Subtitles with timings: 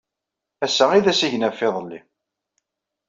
[0.65, 1.99] Assa i d asigna ɣef yiḍelli.